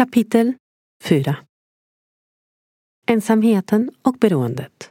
[0.00, 0.54] Kapitel
[1.04, 1.36] 4
[3.06, 4.90] Ensamheten och beroendet.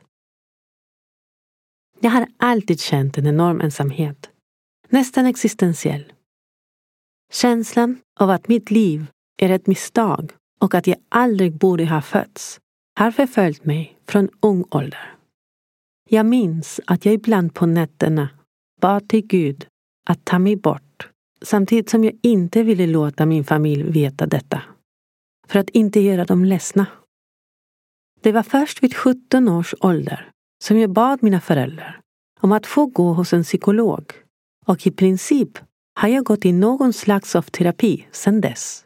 [2.00, 4.30] Jag har alltid känt en enorm ensamhet,
[4.90, 6.14] nästan existentiell.
[7.32, 9.06] Känslan av att mitt liv
[9.38, 12.60] är ett misstag och att jag aldrig borde ha fötts
[13.00, 15.16] har förföljt mig från ung ålder.
[16.10, 18.30] Jag minns att jag ibland på nätterna
[18.82, 19.68] bad till Gud
[20.10, 21.10] att ta mig bort
[21.42, 24.62] samtidigt som jag inte ville låta min familj veta detta
[25.50, 26.86] för att inte göra dem ledsna.
[28.22, 30.32] Det var först vid 17 års ålder
[30.64, 32.02] som jag bad mina föräldrar
[32.40, 34.14] om att få gå hos en psykolog
[34.66, 35.58] och i princip
[35.94, 38.86] har jag gått i någon slags av terapi sedan dess.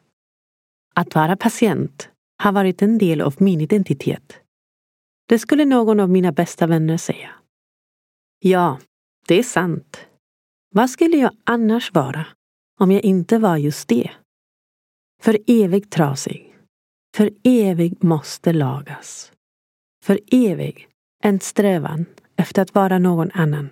[0.96, 4.40] Att vara patient har varit en del av min identitet.
[5.28, 7.30] Det skulle någon av mina bästa vänner säga.
[8.40, 8.80] Ja,
[9.28, 10.08] det är sant.
[10.72, 12.26] Vad skulle jag annars vara
[12.80, 14.12] om jag inte var just det?
[15.22, 16.53] För evigt trasig
[17.16, 19.32] för evig måste lagas.
[20.04, 20.88] För evig
[21.24, 23.70] en strävan efter att vara någon annan.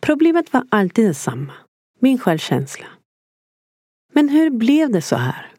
[0.00, 1.52] Problemet var alltid detsamma,
[2.00, 2.86] min självkänsla.
[4.12, 5.52] Men hur blev det så här?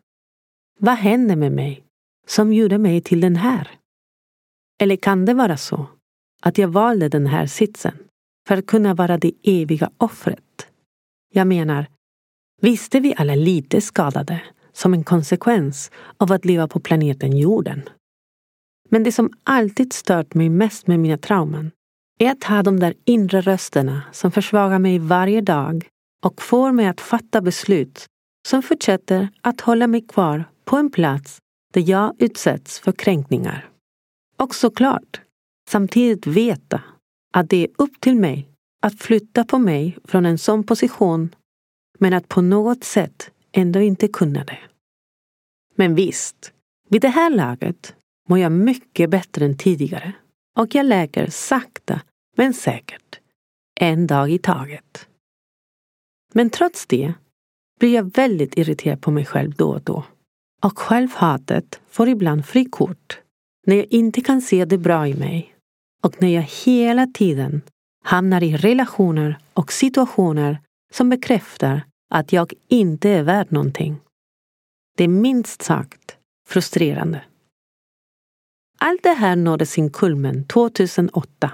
[0.80, 1.84] Vad hände med mig
[2.28, 3.72] som gjorde mig till den här?
[4.82, 5.88] Eller kan det vara så
[6.42, 7.98] att jag valde den här sitsen
[8.48, 10.68] för att kunna vara det eviga offret?
[11.34, 11.88] Jag menar,
[12.62, 14.42] visste vi alla lite skadade
[14.76, 17.82] som en konsekvens av att leva på planeten jorden.
[18.90, 21.72] Men det som alltid stört mig mest med mina trauman
[22.20, 25.88] är att ha de där inre rösterna som försvagar mig varje dag
[26.26, 28.06] och får mig att fatta beslut
[28.48, 31.38] som fortsätter att hålla mig kvar på en plats
[31.74, 33.70] där jag utsätts för kränkningar.
[34.38, 35.22] Och såklart
[35.70, 36.82] samtidigt veta
[37.34, 38.50] att det är upp till mig
[38.82, 41.36] att flytta på mig från en sån position
[42.00, 44.60] men att på något sätt ändå inte kunna det.
[45.76, 46.54] Men visst,
[46.90, 47.96] vid det här laget
[48.30, 50.14] mår jag mycket bättre än tidigare
[50.58, 52.02] och jag läker sakta
[52.38, 53.20] men säkert.
[53.80, 55.08] En dag i taget.
[56.34, 57.14] Men trots det
[57.80, 60.04] blir jag väldigt irriterad på mig själv då och då.
[60.64, 63.20] Och självhatet får ibland frikort
[63.68, 65.56] när jag inte kan se det bra i mig
[66.04, 67.62] och när jag hela tiden
[68.04, 70.60] hamnar i relationer och situationer
[70.94, 74.00] som bekräftar att jag inte är värd någonting.
[74.98, 76.18] Det är minst sagt
[76.48, 77.22] frustrerande.
[78.78, 81.52] Allt det här nådde sin kulmen 2008.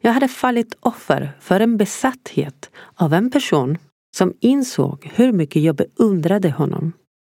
[0.00, 3.78] Jag hade fallit offer för en besatthet av en person
[4.16, 6.92] som insåg hur mycket jag beundrade honom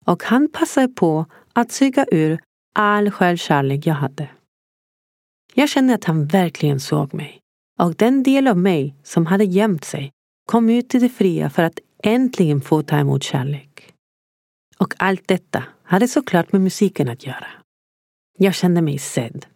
[0.06, 2.40] och han passade på att suga ur
[2.74, 4.28] all självkärlek jag hade.
[5.54, 7.40] Jag kände att han verkligen såg mig
[7.78, 10.12] och den del av mig som hade gömt sig
[10.46, 13.92] kom ut i det fria för att äntligen få ta emot kärlek.
[14.78, 17.46] Och allt detta hade såklart med musiken att göra.
[18.38, 19.46] Jag kände mig sedd.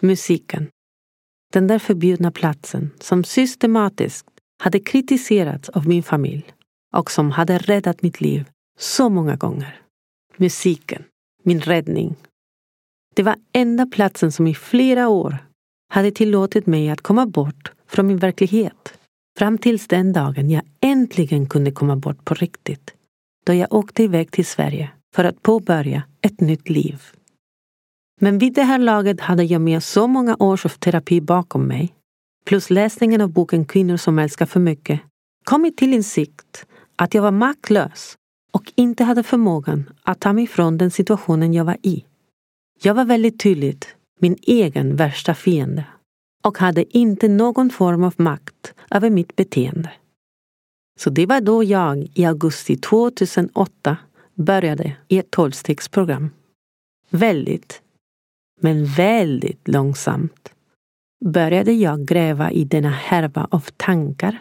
[0.00, 0.68] Musiken.
[1.52, 4.26] Den där förbjudna platsen som systematiskt
[4.62, 6.52] hade kritiserats av min familj
[6.94, 8.48] och som hade räddat mitt liv
[8.78, 9.80] så många gånger.
[10.36, 11.04] Musiken,
[11.42, 12.16] min räddning.
[13.14, 15.38] Det var enda platsen som i flera år
[15.88, 18.98] hade tillåtit mig att komma bort från min verklighet
[19.38, 22.94] Fram tills den dagen jag äntligen kunde komma bort på riktigt.
[23.46, 27.02] Då jag åkte iväg till Sverige för att påbörja ett nytt liv.
[28.20, 31.94] Men vid det här laget hade jag med så många års av terapi bakom mig,
[32.44, 35.00] plus läsningen av boken Kvinnor som älskar för mycket,
[35.44, 36.66] kommit till insikt
[36.96, 38.16] att jag var maktlös
[38.52, 42.04] och inte hade förmågan att ta mig ifrån den situationen jag var i.
[42.82, 45.84] Jag var väldigt tydligt min egen värsta fiende
[46.46, 49.92] och hade inte någon form av makt över mitt beteende.
[50.98, 53.96] Så det var då jag i augusti 2008
[54.34, 56.30] började i ett tolvstegsprogram.
[57.10, 57.82] Väldigt,
[58.60, 60.52] men väldigt långsamt
[61.24, 64.38] började jag gräva i denna härva av tankar,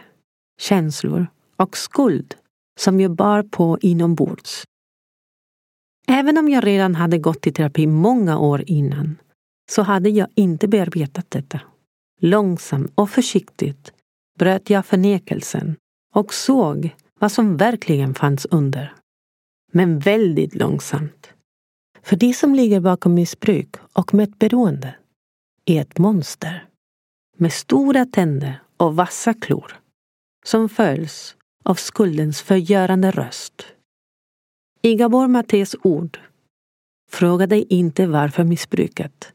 [0.62, 2.36] känslor och skuld
[2.80, 4.64] som jag bar på inombords.
[6.08, 9.18] Även om jag redan hade gått i terapi många år innan
[9.72, 11.62] så hade jag inte bearbetat detta.
[12.22, 13.94] Långsamt och försiktigt
[14.40, 15.76] bröt jag förnekelsen
[16.14, 18.94] och såg vad som verkligen fanns under.
[19.72, 21.34] Men väldigt långsamt.
[22.02, 24.96] För det som ligger bakom missbruk och beroende
[25.66, 26.68] är ett monster
[27.38, 29.80] med stora tänder och vassa klor
[30.46, 33.66] som följs av skuldens förgörande röst.
[34.82, 36.20] I Gabor Matés ord
[37.12, 39.34] Fråga dig inte varför missbruket.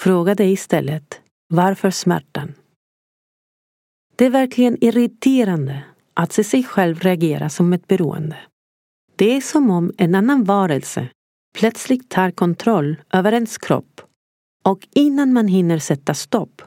[0.00, 1.21] Fråga dig istället
[1.52, 2.54] varför smärtan.
[4.16, 5.84] Det är verkligen irriterande
[6.14, 8.36] att se sig själv reagera som ett beroende.
[9.16, 11.08] Det är som om en annan varelse
[11.58, 14.00] plötsligt tar kontroll över ens kropp
[14.64, 16.62] och innan man hinner sätta stopp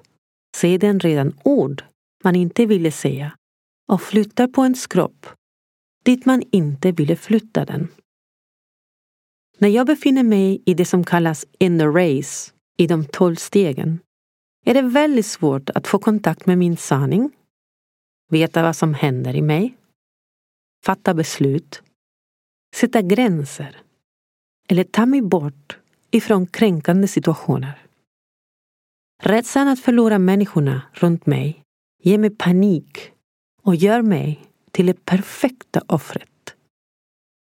[0.57, 1.83] säger den redan ord
[2.23, 3.35] man inte ville säga
[3.91, 5.25] och flyttar på ens kropp
[6.03, 7.87] dit man inte ville flytta den.
[9.57, 13.99] När jag befinner mig i det som kallas in the race, i de tolv stegen,
[14.65, 17.31] är det väldigt svårt att få kontakt med min sanning,
[18.29, 19.77] veta vad som händer i mig,
[20.85, 21.81] fatta beslut,
[22.75, 23.81] sätta gränser
[24.69, 25.77] eller ta mig bort
[26.11, 27.81] ifrån kränkande situationer.
[29.23, 31.63] Rädslan att förlora människorna runt mig
[32.03, 33.11] ger mig panik
[33.61, 36.55] och gör mig till det perfekta offret.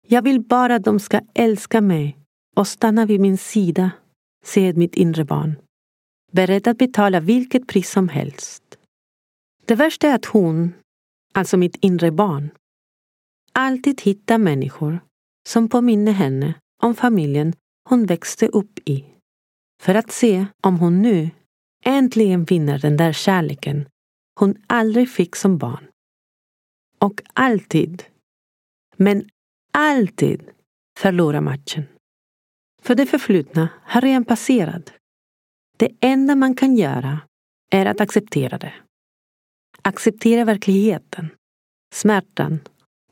[0.06, 2.19] Jag vill bara att de ska älska mig
[2.56, 3.91] och stanna vid min sida,
[4.44, 5.56] säger mitt inre barn.
[6.32, 8.78] Beredd att betala vilket pris som helst.
[9.64, 10.75] Det värsta är att hon,
[11.34, 12.50] alltså mitt inre barn,
[13.52, 15.00] alltid hittar människor
[15.48, 17.52] som påminner henne om familjen
[17.88, 19.04] hon växte upp i.
[19.82, 21.30] För att se om hon nu
[21.84, 23.88] äntligen finner den där kärleken
[24.38, 25.88] hon aldrig fick som barn.
[26.98, 28.04] Och alltid,
[28.96, 29.28] men
[29.72, 30.50] alltid
[30.98, 31.84] förlorar matchen.
[32.82, 34.92] För det förflutna har redan passerat.
[35.78, 37.20] Det enda man kan göra
[37.70, 38.75] är att acceptera det.
[39.82, 41.30] Acceptera verkligheten,
[41.94, 42.60] smärtan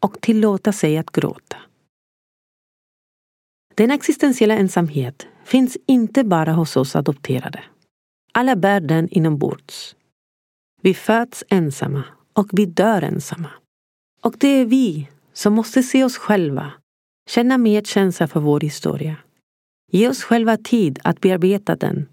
[0.01, 1.57] och tillåta sig att gråta.
[3.75, 7.65] Den existentiella ensamhet finns inte bara hos oss adopterade.
[8.33, 9.97] Alla bär den inombords.
[10.83, 13.51] Vi föds ensamma och vi dör ensamma.
[14.23, 16.73] Och det är vi som måste se oss själva,
[17.29, 19.17] känna medkänsla för vår historia.
[19.93, 22.09] Ge oss själva tid att bearbeta den.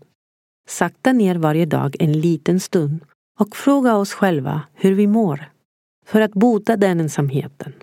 [0.68, 3.04] Sakta ner varje dag en liten stund
[3.40, 5.52] och fråga oss själva hur vi mår
[6.06, 7.74] för att bota den ensamheten.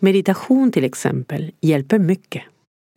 [0.00, 2.42] Meditation till exempel hjälper mycket.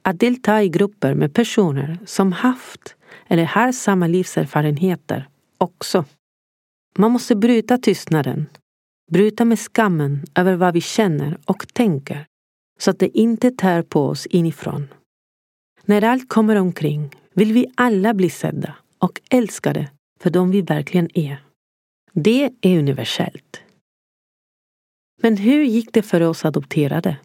[0.03, 2.95] Att delta i grupper med personer som haft
[3.27, 5.27] eller har samma livserfarenheter
[5.57, 6.05] också.
[6.97, 8.49] Man måste bryta tystnaden,
[9.11, 12.25] bryta med skammen över vad vi känner och tänker
[12.79, 14.87] så att det inte tär på oss inifrån.
[15.85, 21.17] När allt kommer omkring vill vi alla bli sedda och älskade för de vi verkligen
[21.17, 21.43] är.
[22.13, 23.61] Det är universellt.
[25.21, 27.17] Men hur gick det för oss adopterade?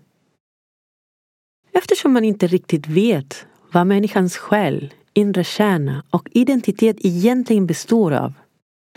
[1.72, 8.32] Eftersom man inte riktigt vet vad människans själ, inre kärna och identitet egentligen består av,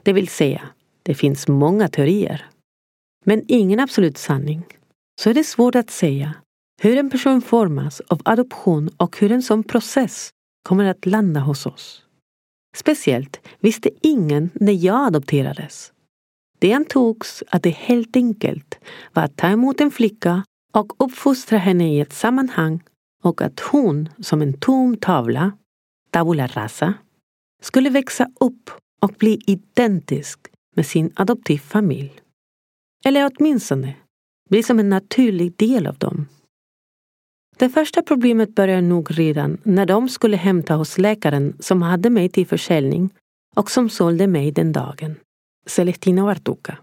[0.03, 0.69] det vill säga,
[1.03, 2.45] det finns många teorier,
[3.25, 4.63] men ingen absolut sanning,
[5.21, 6.35] så är det svårt att säga
[6.81, 10.29] hur en person formas av adoption och hur en sån process
[10.69, 12.05] kommer att landa hos oss.
[12.75, 15.93] Speciellt visste ingen när jag adopterades.
[16.59, 18.79] Det antogs att det helt enkelt
[19.13, 22.83] var att ta emot en flicka och uppfostra henne i ett sammanhang
[23.23, 25.51] och att hon som en tom tavla,
[26.11, 26.93] tabula rasa,
[27.61, 28.71] skulle växa upp
[29.01, 30.39] och bli identisk
[30.75, 32.21] med sin adoptivfamilj.
[33.05, 33.95] Eller åtminstone
[34.49, 36.25] bli som en naturlig del av dem.
[37.59, 42.29] Det första problemet började nog redan när de skulle hämta hos läkaren som hade mig
[42.29, 43.09] till försäljning
[43.55, 45.15] och som sålde mig den dagen,
[45.65, 46.77] Celestina Vartuka.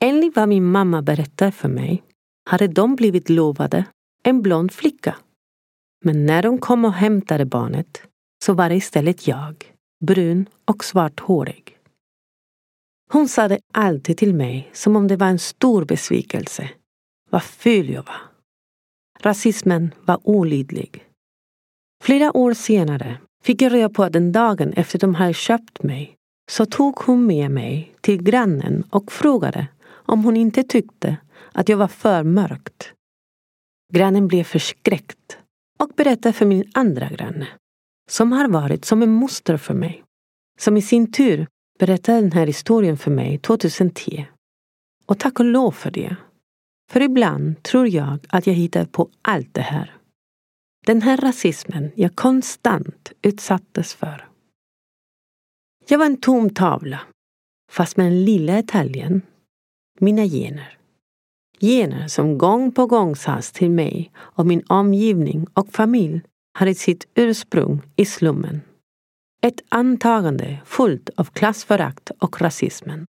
[0.00, 2.02] Enligt vad min mamma berättade för mig
[2.50, 3.84] hade de blivit lovade
[4.22, 5.16] en blond flicka.
[6.04, 8.02] Men när de kom och hämtade barnet
[8.44, 9.72] så var det istället jag,
[10.04, 11.78] brun och svarthårig.
[13.12, 16.70] Hon sa det alltid till mig som om det var en stor besvikelse.
[17.30, 18.20] Vad ful jag var.
[19.18, 21.04] Rasismen var olidlig.
[22.04, 26.16] Flera år senare fick jag reda på att den dagen efter de hade köpt mig
[26.50, 31.16] så tog hon med mig till grannen och frågade om hon inte tyckte
[31.52, 32.92] att jag var för mörkt.
[33.92, 35.38] Grannen blev förskräckt
[35.78, 37.48] och berättade för min andra granne,
[38.10, 40.04] som har varit som en moster för mig,
[40.58, 41.46] som i sin tur
[41.78, 44.26] berättade den här historien för mig 2010.
[45.06, 46.16] Och tack och lov för det.
[46.90, 49.96] För ibland tror jag att jag hittar på allt det här.
[50.86, 54.28] Den här rasismen jag konstant utsattes för.
[55.88, 57.00] Jag var en tom tavla,
[57.72, 59.22] fast med den lilla detaljen,
[60.00, 60.78] mina gener.
[61.60, 66.20] Gener som gång på gång sades till mig och min omgivning och familj
[66.58, 68.60] hade sitt ursprung i slummen.
[69.42, 73.06] Ett antagande fullt av klassförakt och rasismen.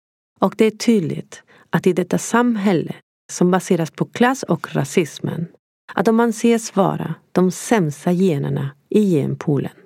[0.41, 2.95] Och det är tydligt att i detta samhälle
[3.31, 5.47] som baseras på klass och rasismen
[5.95, 9.77] att de anses vara de sämsta generna i genpoolen.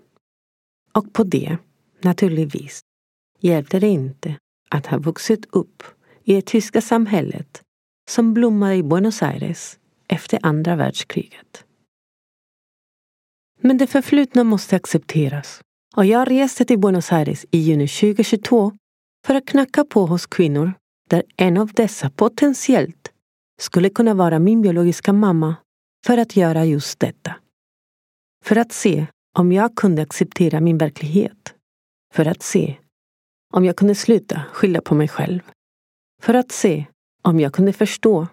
[0.93, 1.57] Och på det,
[2.03, 2.81] naturligtvis,
[3.41, 4.37] hjälpte det inte
[4.71, 5.83] att ha vuxit upp
[6.25, 7.63] i det tyska samhället
[8.11, 11.65] som blommade i Buenos Aires efter andra världskriget.
[13.61, 15.61] Men det förflutna måste accepteras
[15.97, 18.73] och jag reste till Buenos Aires i juni 2022
[19.27, 20.73] för att knacka på hos kvinnor
[21.11, 23.04] där en av dessa potentiellt
[23.61, 25.57] skulle kunna vara min biologiska mamma
[26.07, 27.35] för att göra just detta.
[28.45, 29.07] För att se
[29.39, 31.55] om jag kunde acceptera min verklighet.
[32.15, 32.77] För att se
[33.55, 35.41] om jag kunde sluta skylla på mig själv.
[36.23, 36.87] För att se
[37.23, 38.27] om jag kunde förstå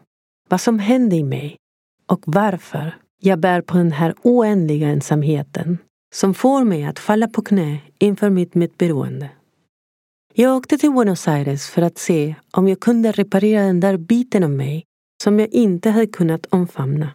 [0.49, 1.57] vad som hände i mig
[2.05, 5.77] och varför jag bär på den här oändliga ensamheten
[6.13, 9.29] som får mig att falla på knä inför mitt medberoende.
[10.33, 14.43] Jag åkte till Buenos Aires för att se om jag kunde reparera den där biten
[14.43, 14.85] av mig
[15.21, 17.13] som jag inte hade kunnat omfamna.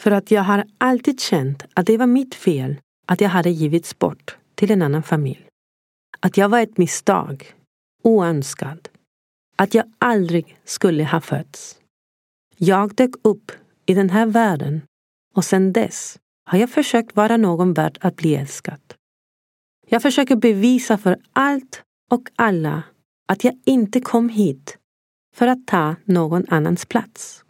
[0.00, 3.98] För att jag har alltid känt att det var mitt fel att jag hade givits
[3.98, 5.46] bort till en annan familj.
[6.20, 7.54] Att jag var ett misstag,
[8.02, 8.88] oönskad.
[9.56, 11.78] Att jag aldrig skulle ha fötts.
[12.56, 13.52] Jag dök upp
[13.86, 14.82] i den här världen
[15.34, 16.18] och sedan dess
[16.50, 18.94] har jag försökt vara någon värd att bli älskad.
[19.86, 22.82] Jag försöker bevisa för allt och alla
[23.28, 24.78] att jag inte kom hit
[25.34, 27.43] för att ta någon annans plats.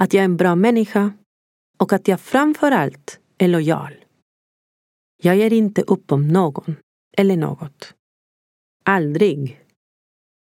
[0.00, 1.12] Att jag är en bra människa
[1.78, 4.04] och att jag framför allt är lojal.
[5.22, 6.76] Jag ger inte upp om någon
[7.16, 7.94] eller något.
[8.84, 9.60] Aldrig.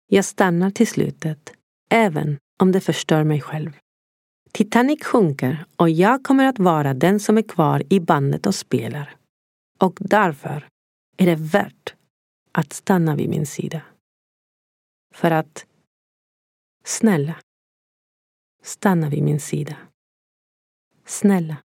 [0.08, 1.54] Jag stannar till slutet,
[1.90, 3.78] även om det förstör mig själv.
[4.52, 9.16] Titanic sjunker och jag kommer att vara den som är kvar i bandet och spelar.
[9.80, 10.68] Och därför
[11.18, 11.96] är det värt
[12.52, 13.82] att stanna vid min sida.
[15.14, 15.66] För att,
[16.84, 17.36] snälla,
[18.66, 19.78] stanna vid min sida.
[21.06, 21.58] Snälla,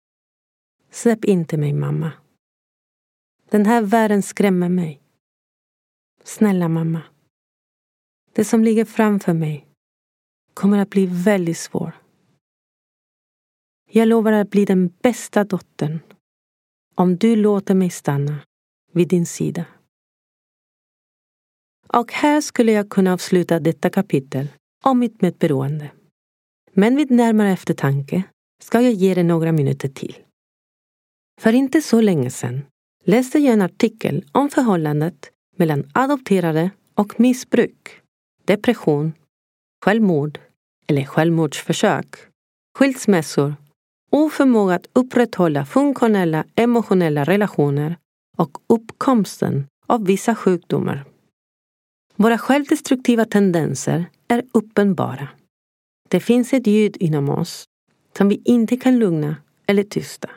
[0.89, 2.11] släpp inte mig mamma.
[3.49, 5.01] Den här världen skrämmer mig.
[6.23, 7.01] Snälla mamma.
[8.33, 9.67] Det som ligger framför mig
[10.53, 11.93] kommer att bli väldigt svårt.
[13.91, 15.99] Jag lovar att bli den bästa dottern
[16.95, 18.39] om du låter mig stanna
[18.91, 19.65] vid din sida.
[21.87, 24.47] Och här skulle jag kunna avsluta detta kapitel
[24.83, 25.91] om mitt medberoende.
[26.73, 28.23] Men vid närmare eftertanke
[28.63, 30.17] ska jag ge dig några minuter till.
[31.41, 32.61] För inte så länge sedan
[33.05, 38.01] läste jag en artikel om förhållandet mellan adopterade och missbruk,
[38.45, 39.13] depression,
[39.85, 40.39] självmord
[40.87, 42.15] eller självmordsförsök,
[42.77, 43.55] skilsmässor,
[44.11, 47.97] oförmåga att upprätthålla funktionella emotionella relationer
[48.37, 51.05] och uppkomsten av vissa sjukdomar.
[52.15, 55.27] Våra självdestruktiva tendenser är uppenbara.
[56.11, 57.63] Det finns ett ljud inom oss
[58.17, 59.35] som vi inte kan lugna
[59.65, 60.29] eller tysta.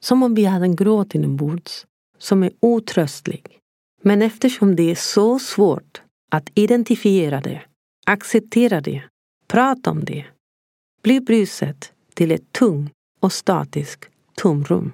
[0.00, 1.86] Som om vi hade en gråt inombords
[2.18, 3.58] som är otröstlig.
[4.02, 7.62] Men eftersom det är så svårt att identifiera det,
[8.06, 9.02] acceptera det,
[9.46, 10.24] prata om det,
[11.02, 14.92] blir bruset till ett tungt och statiskt tomrum.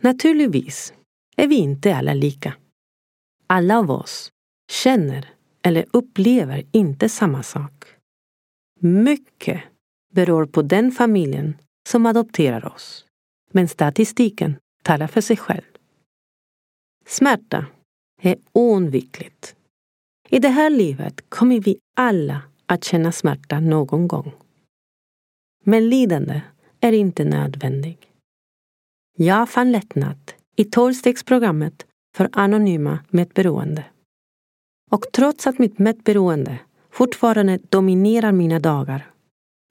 [0.00, 0.94] Naturligtvis
[1.36, 2.54] är vi inte alla lika.
[3.46, 4.30] Alla av oss
[4.70, 5.28] känner
[5.62, 7.93] eller upplever inte samma sak.
[8.86, 9.62] Mycket
[10.12, 13.06] beror på den familjen som adopterar oss.
[13.52, 15.62] Men statistiken talar för sig själv.
[17.06, 17.66] Smärta
[18.22, 19.56] är oundvikligt.
[20.28, 24.32] I det här livet kommer vi alla att känna smärta någon gång.
[25.64, 26.42] Men lidande
[26.80, 28.06] är inte nödvändigt.
[29.16, 31.86] Jag fann lättnad i tolvstegsprogrammet
[32.16, 33.84] för anonyma medberoende.
[34.90, 36.58] Och trots att mitt medberoende
[36.94, 39.10] fortfarande dominerar mina dagar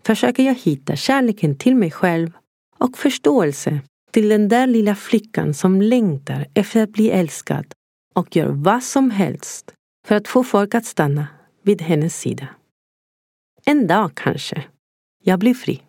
[0.04, 2.32] försöker jag hitta kärleken till mig själv
[2.78, 7.74] och förståelse till den där lilla flickan som längtar efter att bli älskad
[8.16, 9.74] och gör vad som helst
[10.08, 11.28] för att få folk att stanna
[11.62, 12.48] vid hennes sida.
[13.66, 14.64] En dag kanske
[15.24, 15.82] jag blir fri.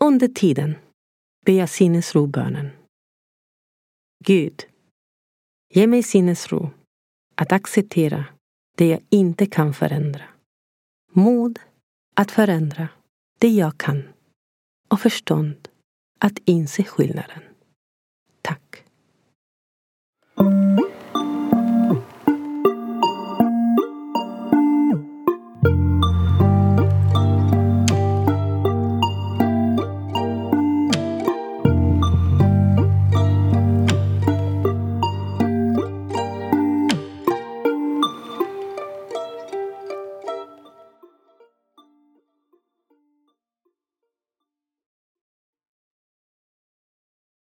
[0.00, 0.74] Under tiden
[1.46, 2.70] ber jag sinnesrobönen.
[4.24, 4.66] Gud,
[5.74, 6.70] ge mig sinnesro
[7.34, 8.24] att acceptera
[8.74, 10.24] det jag inte kan förändra.
[11.12, 11.58] Mod
[12.16, 12.88] att förändra
[13.38, 14.02] det jag kan
[14.88, 15.68] och förstånd
[16.20, 17.42] att inse skillnaden.